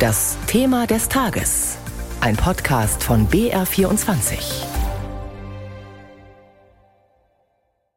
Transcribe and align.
Das 0.00 0.38
Thema 0.46 0.86
des 0.86 1.10
Tages. 1.10 1.76
Ein 2.22 2.34
Podcast 2.34 3.04
von 3.04 3.28
BR24. 3.28 4.38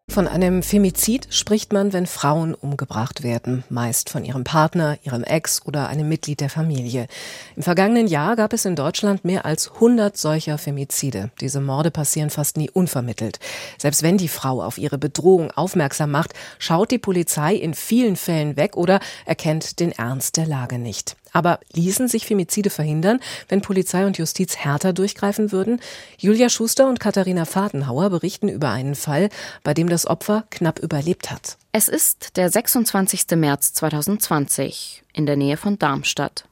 Von 0.10 0.28
einem 0.28 0.63
Femizid 0.63 1.28
spricht 1.29 1.71
man, 1.71 1.94
wenn 1.94 2.05
Frauen 2.05 2.55
umgebracht 2.55 3.24
werden, 3.24 3.63
meist 3.70 4.10
von 4.10 4.26
ihrem 4.26 4.44
Partner, 4.44 4.97
ihrem 5.04 5.24
Ex 5.24 5.66
oder 5.66 5.88
einem 5.88 6.10
Mitglied 6.10 6.42
der 6.42 6.49
Familie. 6.49 7.08
Im 7.56 7.63
vergangenen 7.63 8.08
Jahr 8.08 8.35
gab 8.35 8.51
es 8.51 8.65
in 8.65 8.76
Deutschland 8.76 9.24
mehr 9.24 9.46
als 9.46 9.72
100 9.76 10.17
solcher 10.17 10.58
Femizide. 10.58 11.31
Diese 11.40 11.62
Morde 11.62 11.90
passieren 11.90 12.29
fast 12.29 12.58
nie 12.58 12.70
unvermittelt. 12.70 13.40
Selbst 13.78 14.04
wenn 14.04 14.17
die 14.17 14.28
Frau 14.28 14.62
auf 14.62 14.78
ihre 14.78 14.97
Bedrohung 14.97 15.51
aufmerksam 15.51 16.12
macht, 16.12 16.34
schaut 16.59 16.91
die 16.91 16.99
Polizei 16.99 17.55
in 17.55 17.73
vielen 17.73 18.17
Fällen 18.17 18.58
weg 18.58 18.76
oder 18.76 18.99
erkennt 19.26 19.80
den 19.80 19.94
Ernst 19.94 20.35
der 20.35 20.48
Lage 20.48 20.80
nicht. 20.80 21.16
Aber 21.34 21.59
ließen 21.73 22.07
sich 22.07 22.27
Femizide 22.27 22.70
verhindern, 22.70 23.20
wenn 23.49 23.62
Polizei 23.62 24.05
und 24.05 24.17
Justiz 24.17 24.55
härter 24.55 24.94
durchgreifen 24.94 25.52
würden? 25.52 25.81
Julia 26.17 26.48
Schuster 26.48 26.88
und 26.88 26.99
Katharina 26.99 27.45
Fadenhauer 27.45 28.12
berichten 28.12 28.48
über 28.48 28.70
einen 28.70 28.95
Fall, 28.95 29.30
bei 29.63 29.73
dem 29.73 29.90
das 29.90 30.05
Opfer 30.05 30.45
knapp 30.52 30.80
überlebt 30.80 31.31
hat. 31.31 31.57
Es 31.71 31.90
ist 31.90 32.38
der 32.38 32.49
26. 32.49 33.26
März 33.35 33.73
2020 33.73 35.04
in 35.12 35.26
der 35.26 35.35
Nähe 35.35 35.57
von 35.57 35.80
Darmstadt. 35.80 36.45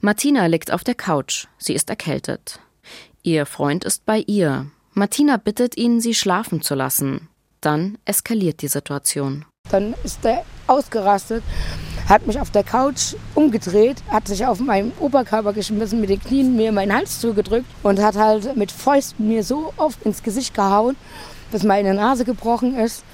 Martina 0.00 0.46
liegt 0.46 0.72
auf 0.72 0.84
der 0.84 0.94
Couch. 0.94 1.46
Sie 1.58 1.74
ist 1.74 1.90
erkältet. 1.90 2.60
Ihr 3.22 3.46
Freund 3.46 3.84
ist 3.84 4.04
bei 4.06 4.18
ihr. 4.26 4.66
Martina 4.92 5.36
bittet 5.36 5.76
ihn, 5.76 6.00
sie 6.00 6.14
schlafen 6.14 6.62
zu 6.62 6.74
lassen. 6.74 7.28
Dann 7.60 7.98
eskaliert 8.04 8.62
die 8.62 8.68
Situation. 8.68 9.44
Dann 9.70 9.94
ist 10.04 10.24
er 10.24 10.44
ausgerastet 10.66 11.42
hat 12.08 12.26
mich 12.26 12.38
auf 12.38 12.50
der 12.50 12.64
Couch 12.64 13.14
umgedreht, 13.34 14.02
hat 14.08 14.28
sich 14.28 14.44
auf 14.46 14.60
meinen 14.60 14.92
Oberkörper 15.00 15.52
geschmissen, 15.52 16.00
mit 16.00 16.10
den 16.10 16.20
Knien 16.20 16.56
mir 16.56 16.72
meinen 16.72 16.94
Hals 16.94 17.20
zugedrückt 17.20 17.66
und 17.82 18.00
hat 18.00 18.16
halt 18.16 18.56
mit 18.56 18.70
Fäusten 18.70 19.28
mir 19.28 19.42
so 19.42 19.72
oft 19.76 20.02
ins 20.02 20.22
Gesicht 20.22 20.54
gehauen, 20.54 20.96
dass 21.52 21.62
meine 21.62 21.94
Nase 21.94 22.24
gebrochen 22.24 22.76
ist. 22.76 23.04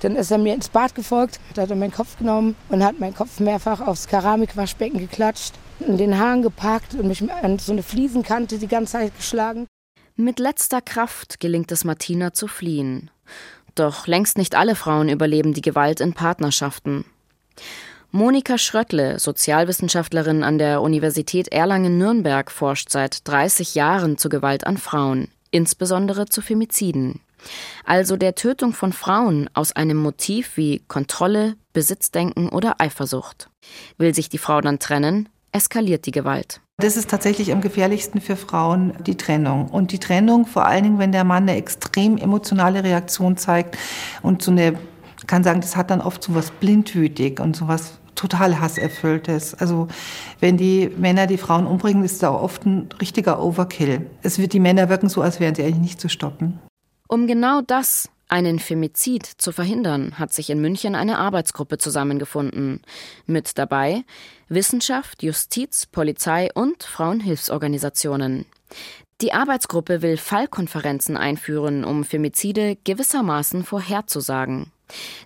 Dann 0.00 0.16
ist 0.16 0.30
er 0.30 0.38
mir 0.38 0.54
ins 0.54 0.68
Bad 0.68 0.94
gefolgt, 0.94 1.38
hat 1.56 1.70
er 1.70 1.76
meinen 1.76 1.92
Kopf 1.92 2.18
genommen 2.18 2.56
und 2.70 2.82
hat 2.82 2.98
meinen 2.98 3.14
Kopf 3.14 3.38
mehrfach 3.38 3.80
aufs 3.80 4.08
Keramikwaschbecken 4.08 4.98
geklatscht, 4.98 5.54
in 5.80 5.98
den 5.98 6.18
Haaren 6.18 6.42
gepackt 6.42 6.94
und 6.94 7.06
mich 7.06 7.22
an 7.30 7.58
so 7.58 7.72
eine 7.72 7.82
Fliesenkante 7.82 8.58
die 8.58 8.66
ganze 8.66 8.92
Zeit 8.92 9.16
geschlagen. 9.16 9.66
Mit 10.16 10.38
letzter 10.38 10.80
Kraft 10.80 11.40
gelingt 11.40 11.70
es 11.72 11.84
Martina 11.84 12.32
zu 12.32 12.46
fliehen. 12.46 13.10
Doch 13.74 14.06
längst 14.06 14.36
nicht 14.36 14.54
alle 14.54 14.74
Frauen 14.74 15.08
überleben 15.08 15.54
die 15.54 15.62
Gewalt 15.62 16.00
in 16.00 16.14
Partnerschaften. 16.14 17.04
Monika 18.12 18.58
Schröttle, 18.58 19.20
Sozialwissenschaftlerin 19.20 20.42
an 20.42 20.58
der 20.58 20.82
Universität 20.82 21.46
Erlangen-Nürnberg, 21.48 22.50
forscht 22.50 22.90
seit 22.90 23.28
30 23.28 23.76
Jahren 23.76 24.18
zu 24.18 24.28
Gewalt 24.28 24.66
an 24.66 24.78
Frauen, 24.78 25.28
insbesondere 25.52 26.26
zu 26.26 26.42
Femiziden. 26.42 27.20
Also 27.84 28.16
der 28.16 28.34
Tötung 28.34 28.72
von 28.72 28.92
Frauen 28.92 29.48
aus 29.54 29.70
einem 29.72 29.96
Motiv 29.96 30.56
wie 30.56 30.82
Kontrolle, 30.88 31.54
Besitzdenken 31.72 32.48
oder 32.48 32.80
Eifersucht. 32.80 33.48
Will 33.96 34.12
sich 34.12 34.28
die 34.28 34.38
Frau 34.38 34.60
dann 34.60 34.80
trennen, 34.80 35.28
eskaliert 35.52 36.04
die 36.06 36.12
Gewalt. 36.12 36.60
Das 36.78 36.96
ist 36.96 37.10
tatsächlich 37.10 37.52
am 37.52 37.60
gefährlichsten 37.60 38.20
für 38.20 38.36
Frauen, 38.36 38.94
die 39.06 39.16
Trennung. 39.16 39.68
Und 39.68 39.92
die 39.92 39.98
Trennung, 39.98 40.46
vor 40.46 40.66
allen 40.66 40.82
Dingen, 40.82 40.98
wenn 40.98 41.12
der 41.12 41.24
Mann 41.24 41.42
eine 41.42 41.56
extrem 41.56 42.16
emotionale 42.16 42.82
Reaktion 42.82 43.36
zeigt 43.36 43.76
und 44.22 44.42
so 44.42 44.50
eine, 44.50 44.78
kann 45.26 45.44
sagen, 45.44 45.60
das 45.60 45.76
hat 45.76 45.90
dann 45.90 46.00
oft 46.00 46.22
so 46.22 46.34
was 46.34 46.50
blindwütig 46.50 47.40
und 47.40 47.56
so 47.56 47.68
was 47.68 47.98
total 48.14 48.60
hasserfülltes. 48.60 49.54
Also 49.54 49.88
wenn 50.40 50.56
die 50.56 50.90
Männer 50.96 51.26
die 51.26 51.38
Frauen 51.38 51.66
umbringen, 51.66 52.04
ist 52.04 52.22
da 52.22 52.30
oft 52.30 52.66
ein 52.66 52.88
richtiger 53.00 53.42
Overkill. 53.42 54.10
Es 54.22 54.38
wird 54.38 54.52
die 54.52 54.60
Männer 54.60 54.88
wirken 54.88 55.08
so, 55.08 55.22
als 55.22 55.40
wären 55.40 55.54
sie 55.54 55.62
eigentlich 55.62 55.78
nicht 55.78 56.00
zu 56.00 56.08
stoppen. 56.08 56.58
Um 57.08 57.26
genau 57.26 57.60
das, 57.60 58.08
einen 58.28 58.58
Femizid, 58.58 59.26
zu 59.26 59.52
verhindern, 59.52 60.18
hat 60.18 60.32
sich 60.32 60.50
in 60.50 60.60
München 60.60 60.94
eine 60.94 61.18
Arbeitsgruppe 61.18 61.78
zusammengefunden. 61.78 62.82
Mit 63.26 63.58
dabei 63.58 64.04
Wissenschaft, 64.48 65.22
Justiz, 65.22 65.86
Polizei 65.86 66.50
und 66.54 66.82
Frauenhilfsorganisationen. 66.82 68.46
Die 69.20 69.32
Arbeitsgruppe 69.32 70.02
will 70.02 70.16
Fallkonferenzen 70.16 71.16
einführen, 71.16 71.84
um 71.84 72.04
Femizide 72.04 72.76
gewissermaßen 72.84 73.64
vorherzusagen. 73.64 74.72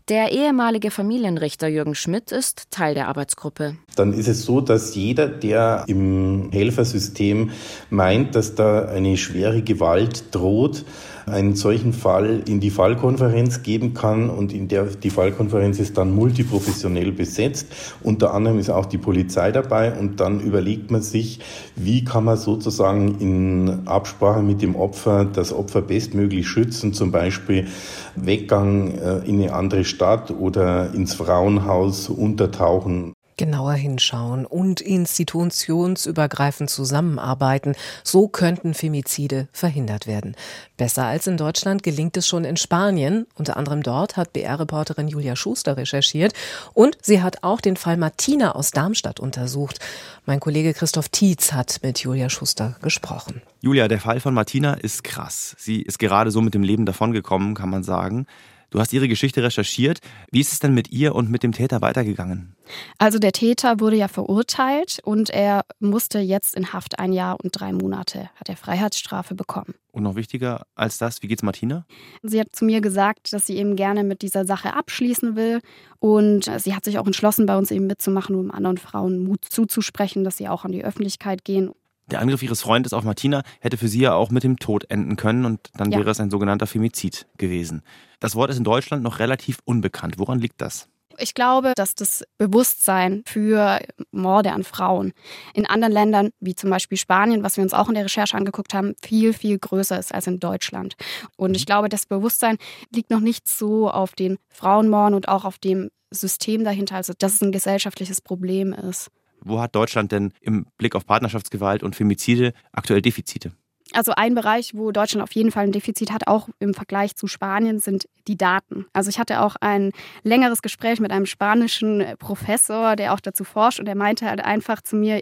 Der 0.08 0.32
ehemalige 0.32 0.90
Familienrichter 0.90 1.66
Jürgen 1.66 1.94
Schmidt 1.94 2.32
ist 2.32 2.70
Teil 2.70 2.94
der 2.94 3.08
Arbeitsgruppe. 3.08 3.76
Dann 3.96 4.12
ist 4.12 4.28
es 4.28 4.44
so, 4.44 4.60
dass 4.60 4.94
jeder, 4.94 5.28
der 5.28 5.84
im 5.86 6.50
Helfersystem 6.52 7.50
meint, 7.90 8.34
dass 8.34 8.54
da 8.54 8.86
eine 8.86 9.16
schwere 9.16 9.62
Gewalt 9.62 10.24
droht, 10.34 10.84
einen 11.26 11.54
solchen 11.54 11.92
Fall 11.92 12.42
in 12.46 12.60
die 12.60 12.70
Fallkonferenz 12.70 13.62
geben 13.62 13.94
kann 13.94 14.30
und 14.30 14.52
in 14.52 14.68
der 14.68 14.84
die 14.84 15.10
Fallkonferenz 15.10 15.78
ist 15.78 15.96
dann 15.96 16.14
multiprofessionell 16.14 17.12
besetzt. 17.12 17.68
Unter 18.02 18.34
anderem 18.34 18.58
ist 18.58 18.70
auch 18.70 18.86
die 18.86 18.98
Polizei 18.98 19.50
dabei 19.52 19.92
und 19.92 20.20
dann 20.20 20.40
überlegt 20.40 20.90
man 20.90 21.02
sich, 21.02 21.40
wie 21.76 22.04
kann 22.04 22.24
man 22.24 22.36
sozusagen 22.36 23.20
in 23.20 23.86
Absprache 23.86 24.42
mit 24.42 24.62
dem 24.62 24.76
Opfer 24.76 25.24
das 25.24 25.52
Opfer 25.52 25.82
bestmöglich 25.82 26.46
schützen, 26.46 26.92
zum 26.92 27.10
Beispiel 27.10 27.68
Weggang 28.16 28.92
äh, 28.98 29.18
in 29.26 29.40
eine 29.40 29.54
andere 29.54 29.84
Stadt 29.84 30.30
oder 30.30 30.92
ins 30.94 31.14
Frauenhaus 31.14 32.08
untertauchen 32.08 33.13
genauer 33.36 33.74
hinschauen 33.74 34.46
und 34.46 34.80
institutionsübergreifend 34.80 36.70
zusammenarbeiten. 36.70 37.74
So 38.02 38.28
könnten 38.28 38.74
Femizide 38.74 39.48
verhindert 39.52 40.06
werden. 40.06 40.36
Besser 40.76 41.04
als 41.04 41.26
in 41.26 41.36
Deutschland 41.36 41.82
gelingt 41.82 42.16
es 42.16 42.26
schon 42.26 42.44
in 42.44 42.56
Spanien. 42.56 43.26
Unter 43.34 43.56
anderem 43.56 43.82
dort 43.82 44.16
hat 44.16 44.32
BR-Reporterin 44.32 45.08
Julia 45.08 45.36
Schuster 45.36 45.76
recherchiert 45.76 46.32
und 46.72 46.98
sie 47.00 47.22
hat 47.22 47.42
auch 47.42 47.60
den 47.60 47.76
Fall 47.76 47.96
Martina 47.96 48.54
aus 48.54 48.70
Darmstadt 48.70 49.20
untersucht. 49.20 49.78
Mein 50.26 50.40
Kollege 50.40 50.74
Christoph 50.74 51.08
Tietz 51.10 51.52
hat 51.52 51.80
mit 51.82 52.00
Julia 52.00 52.30
Schuster 52.30 52.76
gesprochen. 52.82 53.42
Julia, 53.60 53.88
der 53.88 54.00
Fall 54.00 54.20
von 54.20 54.34
Martina 54.34 54.74
ist 54.74 55.04
krass. 55.04 55.54
Sie 55.58 55.82
ist 55.82 55.98
gerade 55.98 56.30
so 56.30 56.40
mit 56.40 56.54
dem 56.54 56.62
Leben 56.62 56.86
davongekommen, 56.86 57.54
kann 57.54 57.70
man 57.70 57.82
sagen. 57.82 58.26
Du 58.74 58.80
hast 58.80 58.92
ihre 58.92 59.06
Geschichte 59.06 59.40
recherchiert. 59.40 60.00
Wie 60.32 60.40
ist 60.40 60.50
es 60.50 60.58
denn 60.58 60.74
mit 60.74 60.90
ihr 60.90 61.14
und 61.14 61.30
mit 61.30 61.44
dem 61.44 61.52
Täter 61.52 61.80
weitergegangen? 61.80 62.56
Also 62.98 63.20
der 63.20 63.30
Täter 63.30 63.78
wurde 63.78 63.94
ja 63.94 64.08
verurteilt 64.08 64.98
und 65.04 65.30
er 65.30 65.64
musste 65.78 66.18
jetzt 66.18 66.56
in 66.56 66.72
Haft 66.72 66.98
ein 66.98 67.12
Jahr 67.12 67.38
und 67.40 67.52
drei 67.52 67.72
Monate, 67.72 68.30
hat 68.34 68.48
er 68.48 68.56
Freiheitsstrafe 68.56 69.36
bekommen. 69.36 69.74
Und 69.92 70.02
noch 70.02 70.16
wichtiger 70.16 70.66
als 70.74 70.98
das, 70.98 71.22
wie 71.22 71.28
geht's 71.28 71.44
Martina? 71.44 71.86
Sie 72.24 72.40
hat 72.40 72.48
zu 72.50 72.64
mir 72.64 72.80
gesagt, 72.80 73.32
dass 73.32 73.46
sie 73.46 73.58
eben 73.58 73.76
gerne 73.76 74.02
mit 74.02 74.22
dieser 74.22 74.44
Sache 74.44 74.74
abschließen 74.74 75.36
will 75.36 75.60
und 76.00 76.50
sie 76.58 76.74
hat 76.74 76.84
sich 76.84 76.98
auch 76.98 77.06
entschlossen, 77.06 77.46
bei 77.46 77.56
uns 77.56 77.70
eben 77.70 77.86
mitzumachen, 77.86 78.34
um 78.34 78.50
anderen 78.50 78.78
Frauen 78.78 79.22
Mut 79.22 79.44
zuzusprechen, 79.44 80.24
dass 80.24 80.36
sie 80.36 80.48
auch 80.48 80.64
an 80.64 80.72
die 80.72 80.84
Öffentlichkeit 80.84 81.44
gehen 81.44 81.70
der 82.10 82.20
Angriff 82.20 82.42
ihres 82.42 82.60
Freundes 82.60 82.92
auf 82.92 83.04
Martina 83.04 83.42
hätte 83.60 83.76
für 83.76 83.88
sie 83.88 84.00
ja 84.00 84.14
auch 84.14 84.30
mit 84.30 84.44
dem 84.44 84.58
Tod 84.58 84.90
enden 84.90 85.16
können 85.16 85.44
und 85.44 85.70
dann 85.74 85.90
ja. 85.90 85.98
wäre 85.98 86.10
es 86.10 86.20
ein 86.20 86.30
sogenannter 86.30 86.66
Femizid 86.66 87.26
gewesen. 87.38 87.82
Das 88.20 88.34
Wort 88.36 88.50
ist 88.50 88.58
in 88.58 88.64
Deutschland 88.64 89.02
noch 89.02 89.18
relativ 89.18 89.58
unbekannt. 89.64 90.18
Woran 90.18 90.38
liegt 90.38 90.60
das? 90.60 90.88
Ich 91.18 91.34
glaube, 91.34 91.72
dass 91.76 91.94
das 91.94 92.24
Bewusstsein 92.38 93.22
für 93.26 93.80
Morde 94.10 94.52
an 94.52 94.64
Frauen 94.64 95.12
in 95.54 95.66
anderen 95.66 95.92
Ländern, 95.92 96.30
wie 96.40 96.54
zum 96.54 96.70
Beispiel 96.70 96.98
Spanien, 96.98 97.42
was 97.42 97.56
wir 97.56 97.62
uns 97.62 97.74
auch 97.74 97.88
in 97.88 97.94
der 97.94 98.04
Recherche 98.04 98.36
angeguckt 98.36 98.74
haben, 98.74 98.94
viel, 99.02 99.32
viel 99.32 99.58
größer 99.58 99.98
ist 99.98 100.12
als 100.12 100.26
in 100.26 100.40
Deutschland. 100.40 100.94
Und 101.36 101.54
ich 101.56 101.62
mhm. 101.62 101.66
glaube, 101.66 101.88
das 101.88 102.06
Bewusstsein 102.06 102.56
liegt 102.92 103.10
noch 103.10 103.20
nicht 103.20 103.48
so 103.48 103.90
auf 103.90 104.12
den 104.12 104.38
Frauenmorden 104.48 105.14
und 105.14 105.28
auch 105.28 105.44
auf 105.44 105.58
dem 105.58 105.90
System 106.10 106.64
dahinter, 106.64 106.96
also 106.96 107.12
dass 107.16 107.34
es 107.34 107.42
ein 107.42 107.52
gesellschaftliches 107.52 108.20
Problem 108.20 108.72
ist. 108.72 109.10
Wo 109.44 109.60
hat 109.60 109.74
Deutschland 109.74 110.10
denn 110.10 110.32
im 110.40 110.66
Blick 110.78 110.94
auf 110.94 111.06
Partnerschaftsgewalt 111.06 111.82
und 111.82 111.94
Femizide 111.94 112.52
aktuell 112.72 113.02
Defizite? 113.02 113.52
Also 113.92 114.12
ein 114.16 114.34
Bereich, 114.34 114.72
wo 114.74 114.90
Deutschland 114.90 115.22
auf 115.22 115.32
jeden 115.32 115.52
Fall 115.52 115.64
ein 115.64 115.72
Defizit 115.72 116.10
hat, 116.10 116.26
auch 116.26 116.48
im 116.58 116.74
Vergleich 116.74 117.14
zu 117.16 117.26
Spanien, 117.26 117.78
sind 117.78 118.08
die 118.26 118.36
Daten. 118.36 118.86
Also 118.92 119.10
ich 119.10 119.18
hatte 119.18 119.42
auch 119.42 119.56
ein 119.60 119.92
längeres 120.22 120.62
Gespräch 120.62 121.00
mit 121.00 121.12
einem 121.12 121.26
spanischen 121.26 122.02
Professor, 122.18 122.96
der 122.96 123.12
auch 123.12 123.20
dazu 123.20 123.44
forscht 123.44 123.78
und 123.78 123.86
er 123.86 123.94
meinte 123.94 124.26
halt 124.26 124.42
einfach 124.42 124.80
zu 124.80 124.96
mir, 124.96 125.20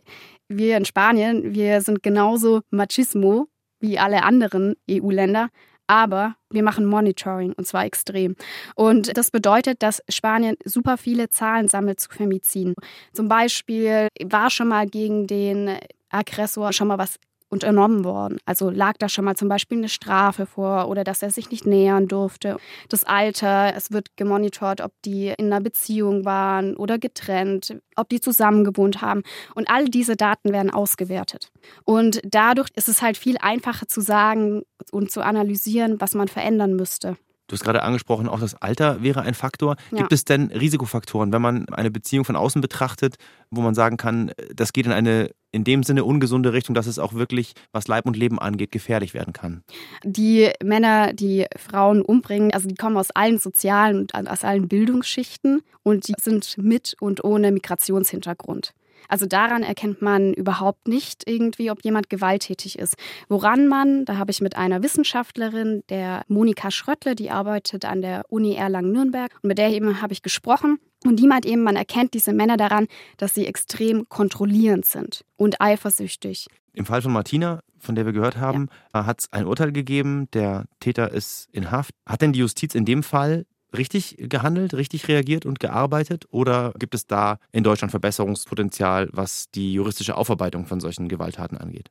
wir 0.49 0.77
in 0.77 0.85
Spanien, 0.85 1.55
wir 1.55 1.81
sind 1.81 2.03
genauso 2.03 2.61
machismo 2.71 3.49
wie 3.81 3.99
alle 3.99 4.23
anderen 4.23 4.75
EU-Länder, 4.89 5.49
aber 5.93 6.37
wir 6.49 6.63
machen 6.63 6.87
Monitoring 6.87 7.53
und 7.53 7.67
zwar 7.67 7.85
extrem. 7.85 8.35
Und 8.75 9.15
das 9.19 9.31
bedeutet, 9.31 9.83
dass 9.83 10.03
Spanien 10.09 10.57
super 10.65 10.97
viele 10.97 11.29
Zahlen 11.29 11.69
sammelt 11.69 12.01
zu 12.01 12.09
Femiziden. 12.09 12.75
Zum 13.13 13.29
Beispiel 13.29 14.09
war 14.25 14.49
schon 14.49 14.69
mal 14.69 14.87
gegen 14.87 15.27
den 15.27 15.77
Aggressor 16.09 16.73
schon 16.73 16.89
mal 16.89 16.97
was 16.97 17.19
unternommen 17.53 18.05
worden? 18.05 18.39
Also 18.47 18.71
lag 18.71 18.95
da 18.99 19.09
schon 19.09 19.25
mal 19.25 19.37
zum 19.37 19.49
Beispiel 19.49 19.79
eine 19.79 19.89
Strafe 19.89 20.47
vor 20.47 20.89
oder 20.89 21.05
dass 21.05 21.23
er 21.23 21.31
sich 21.31 21.51
nicht 21.51 21.67
nähern 21.67 22.09
durfte? 22.09 22.57
Das 22.89 23.05
Alter, 23.05 23.75
es 23.77 23.93
wird 23.93 24.17
gemonitort, 24.17 24.81
ob 24.81 24.93
die 25.05 25.29
in 25.29 25.47
einer 25.47 25.61
Beziehung 25.61 26.25
waren 26.25 26.77
oder 26.77 26.99
getrennt, 26.99 27.77
ob 27.95 28.09
die 28.09 28.21
zusammen 28.21 28.65
gewohnt 28.65 29.03
haben. 29.03 29.23
Und 29.55 29.69
all 29.69 29.85
diese 29.85 30.17
Daten 30.17 30.53
werden 30.53 30.71
ausgewertet. 30.71 31.51
Und 31.85 32.21
dadurch 32.25 32.71
ist 32.75 32.89
es 32.89 33.03
halt 33.03 33.17
viel 33.17 33.37
einfacher 33.39 33.87
zu 33.87 34.01
sagen 34.01 34.63
und 34.91 35.11
zu 35.11 35.21
analysieren, 35.21 36.01
was 36.01 36.15
man 36.15 36.29
verändern 36.29 36.75
müsste. 36.75 37.17
Du 37.49 37.55
hast 37.55 37.65
gerade 37.65 37.83
angesprochen, 37.83 38.29
auch 38.29 38.41
das 38.41 38.55
Alter 38.63 39.03
wäre 39.03 39.23
ein 39.23 39.35
Faktor. 39.35 39.77
Ja. 39.91 39.99
Gibt 39.99 40.13
es 40.13 40.25
denn 40.25 40.51
Risikofaktoren, 40.53 41.33
wenn 41.33 41.43
man 41.43 41.69
eine 41.69 41.91
Beziehung 41.91 42.25
von 42.25 42.37
außen 42.37 42.61
betrachtet, 42.61 43.17
wo 43.51 43.61
man 43.61 43.75
sagen 43.75 43.97
kann, 43.97 44.33
das 44.55 44.73
geht 44.73 44.87
in 44.87 44.93
eine 44.93 45.31
in 45.53 45.65
dem 45.65 45.83
Sinne 45.83 46.05
ungesunde 46.05 46.55
Richtung, 46.55 46.75
dass 46.75 46.87
es 46.87 46.99
auch 46.99 47.13
wirklich, 47.13 47.53
was 47.73 47.87
Leib 47.87 48.07
und 48.07 48.17
Leben 48.17 48.39
angeht, 48.39 48.73
gefährlich 48.73 49.13
werden 49.13 49.35
kann? 49.35 49.63
Die 50.03 50.51
Männer, 50.65 51.13
die 51.13 51.47
Frauen 51.59 52.01
umbringen, 52.01 52.53
also 52.53 52.67
die 52.67 52.75
kommen 52.75 52.97
aus 52.97 53.11
allen 53.11 53.39
sozialen 53.39 53.99
und 53.99 54.15
aus 54.15 54.45
allen 54.45 54.67
Bildungsschichten 54.67 55.61
und 55.83 56.09
die 56.09 56.15
sind 56.19 56.57
mit 56.57 56.97
und 57.01 57.23
ohne 57.23 57.53
Migrationshintergrund. 57.53 58.73
Also 59.09 59.27
daran 59.27 59.63
erkennt 59.63 60.03
man 60.03 60.33
überhaupt 60.35 60.89
nicht 60.89 61.23
irgendwie, 61.27 61.71
ob 61.71 61.85
jemand 61.85 62.11
gewalttätig 62.11 62.79
ist. 62.79 62.97
Woran 63.29 63.69
man, 63.69 64.05
da 64.05 64.17
habe 64.19 64.31
ich 64.31 64.41
mit 64.41 64.57
einer 64.57 64.83
Wissenschaftlerin, 64.83 65.83
der 65.89 66.25
Monika 66.29 66.71
Schröttle, 66.71 67.15
die 67.15 67.31
arbeitet 67.31 67.85
an 67.85 68.03
der 68.03 68.25
Uni 68.29 68.55
Erlangen-Nürnberg, 68.55 69.33
und 69.43 69.49
mit 69.49 69.59
der 69.59 69.71
eben 69.71 70.01
habe 70.03 70.13
ich 70.13 70.23
gesprochen. 70.23 70.79
Und 71.05 71.19
die 71.19 71.27
meint 71.27 71.47
eben, 71.47 71.63
man 71.63 71.77
erkennt 71.77 72.15
diese 72.15 72.33
Männer 72.33 72.57
daran, 72.57 72.87
dass 73.17 73.35
sie 73.35 73.47
extrem 73.47 74.09
kontrollierend 74.09 74.85
sind 74.85 75.25
und 75.37 75.61
eifersüchtig. 75.61 76.47
Im 76.75 76.87
Fall 76.87 77.03
von 77.03 77.13
Martina, 77.13 77.61
von 77.79 77.95
der 77.95 78.07
wir 78.07 78.13
gehört 78.13 78.37
haben, 78.37 78.69
ja. 78.95 79.05
hat 79.05 79.21
es 79.21 79.33
ein 79.33 79.47
Urteil 79.47 79.73
gegeben, 79.73 80.29
der 80.33 80.67
Täter 80.81 81.11
ist 81.11 81.49
in 81.53 81.71
Haft. 81.71 81.95
Hat 82.07 82.23
denn 82.23 82.33
die 82.33 82.39
Justiz 82.39 82.75
in 82.75 82.85
dem 82.85 83.03
Fall 83.03 83.45
richtig 83.77 84.17
gehandelt, 84.19 84.75
richtig 84.75 85.09
reagiert 85.09 85.47
und 85.47 85.61
gearbeitet? 85.61 86.25
Oder 86.31 86.73
gibt 86.79 86.95
es 86.95 87.07
da 87.07 87.39
in 87.53 87.65
Deutschland 87.65 87.91
Verbesserungspotenzial, 87.91 89.09
was 89.13 89.51
die 89.51 89.73
juristische 89.73 90.17
Aufarbeitung 90.17 90.67
von 90.67 90.81
solchen 90.81 91.09
Gewalttaten 91.09 91.59
angeht? 91.59 91.91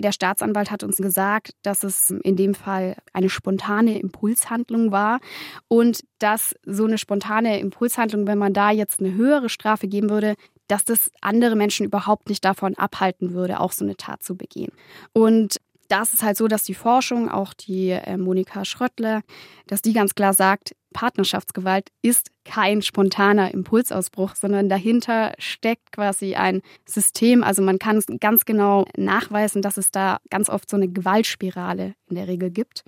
Der 0.00 0.12
Staatsanwalt 0.12 0.70
hat 0.70 0.84
uns 0.84 0.96
gesagt, 0.96 1.52
dass 1.62 1.82
es 1.82 2.10
in 2.10 2.36
dem 2.36 2.54
Fall 2.54 2.96
eine 3.12 3.28
spontane 3.28 3.98
Impulshandlung 3.98 4.92
war 4.92 5.20
und 5.68 6.02
dass 6.18 6.54
so 6.64 6.84
eine 6.84 6.98
spontane 6.98 7.58
Impulshandlung, 7.58 8.26
wenn 8.26 8.38
man 8.38 8.52
da 8.52 8.70
jetzt 8.70 9.00
eine 9.00 9.12
höhere 9.14 9.48
Strafe 9.48 9.88
geben 9.88 10.08
würde, 10.08 10.34
dass 10.68 10.84
das 10.84 11.10
andere 11.20 11.56
Menschen 11.56 11.84
überhaupt 11.84 12.28
nicht 12.28 12.44
davon 12.44 12.74
abhalten 12.76 13.34
würde, 13.34 13.60
auch 13.60 13.72
so 13.72 13.84
eine 13.84 13.96
Tat 13.96 14.22
zu 14.22 14.36
begehen. 14.36 14.72
Und 15.12 15.56
das 15.92 16.14
ist 16.14 16.22
halt 16.22 16.38
so, 16.38 16.48
dass 16.48 16.64
die 16.64 16.72
Forschung, 16.72 17.28
auch 17.28 17.52
die 17.52 17.90
äh, 17.90 18.16
Monika 18.16 18.64
Schröttler, 18.64 19.20
dass 19.66 19.82
die 19.82 19.92
ganz 19.92 20.14
klar 20.14 20.32
sagt, 20.32 20.74
Partnerschaftsgewalt 20.94 21.90
ist 22.00 22.30
kein 22.44 22.80
spontaner 22.80 23.52
Impulsausbruch, 23.52 24.34
sondern 24.34 24.70
dahinter 24.70 25.34
steckt 25.38 25.92
quasi 25.92 26.34
ein 26.34 26.62
System. 26.86 27.44
Also 27.44 27.60
man 27.60 27.78
kann 27.78 27.98
es 27.98 28.06
ganz 28.20 28.46
genau 28.46 28.86
nachweisen, 28.96 29.60
dass 29.60 29.76
es 29.76 29.90
da 29.90 30.18
ganz 30.30 30.48
oft 30.48 30.70
so 30.70 30.78
eine 30.78 30.88
Gewaltspirale 30.88 31.94
in 32.08 32.16
der 32.16 32.26
Regel 32.26 32.50
gibt. 32.50 32.84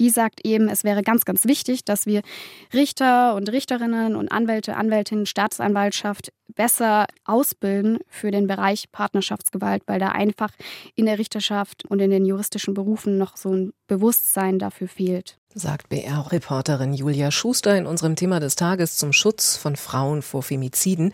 Die 0.00 0.08
sagt 0.08 0.40
eben, 0.44 0.68
es 0.70 0.82
wäre 0.82 1.02
ganz, 1.02 1.26
ganz 1.26 1.44
wichtig, 1.44 1.84
dass 1.84 2.06
wir 2.06 2.22
Richter 2.72 3.34
und 3.34 3.52
Richterinnen 3.52 4.16
und 4.16 4.32
Anwälte, 4.32 4.76
Anwältinnen, 4.76 5.26
Staatsanwaltschaft 5.26 6.32
besser 6.54 7.06
ausbilden 7.26 7.98
für 8.08 8.30
den 8.30 8.46
Bereich 8.46 8.90
Partnerschaftsgewalt, 8.90 9.82
weil 9.86 10.00
da 10.00 10.08
einfach 10.08 10.50
in 10.94 11.04
der 11.04 11.18
Richterschaft 11.18 11.84
und 11.84 12.00
in 12.00 12.10
den 12.10 12.24
juristischen 12.24 12.72
Berufen 12.72 13.18
noch 13.18 13.36
so 13.36 13.52
ein 13.52 13.72
Bewusstsein 13.88 14.58
dafür 14.58 14.88
fehlt. 14.88 15.36
Sagt 15.52 15.88
BR-Reporterin 15.88 16.94
Julia 16.94 17.32
Schuster 17.32 17.76
in 17.76 17.84
unserem 17.84 18.14
Thema 18.14 18.38
des 18.38 18.54
Tages 18.54 18.96
zum 18.96 19.12
Schutz 19.12 19.56
von 19.56 19.74
Frauen 19.74 20.22
vor 20.22 20.44
Femiziden. 20.44 21.08